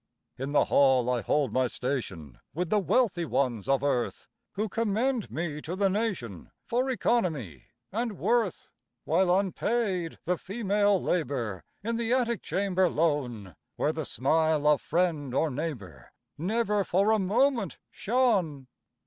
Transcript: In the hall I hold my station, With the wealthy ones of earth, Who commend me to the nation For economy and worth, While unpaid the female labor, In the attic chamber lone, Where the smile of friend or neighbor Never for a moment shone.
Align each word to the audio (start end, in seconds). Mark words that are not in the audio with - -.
In 0.35 0.51
the 0.51 0.65
hall 0.65 1.11
I 1.11 1.21
hold 1.21 1.53
my 1.53 1.67
station, 1.67 2.39
With 2.55 2.71
the 2.71 2.79
wealthy 2.79 3.23
ones 3.23 3.69
of 3.69 3.83
earth, 3.83 4.27
Who 4.53 4.67
commend 4.67 5.29
me 5.29 5.61
to 5.61 5.75
the 5.75 5.91
nation 5.91 6.49
For 6.65 6.89
economy 6.89 7.65
and 7.91 8.17
worth, 8.17 8.71
While 9.03 9.37
unpaid 9.37 10.17
the 10.25 10.39
female 10.39 10.99
labor, 10.99 11.63
In 11.83 11.97
the 11.97 12.13
attic 12.13 12.41
chamber 12.41 12.89
lone, 12.89 13.55
Where 13.75 13.93
the 13.93 14.03
smile 14.05 14.65
of 14.65 14.81
friend 14.81 15.35
or 15.35 15.51
neighbor 15.51 16.11
Never 16.35 16.83
for 16.83 17.11
a 17.11 17.19
moment 17.19 17.77
shone. 17.91 18.65